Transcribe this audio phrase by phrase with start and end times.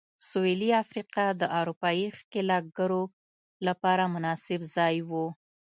[0.29, 3.03] سوېلي افریقا د اروپايي ښکېلاکګرو
[3.67, 5.11] لپاره مناسب ځای و.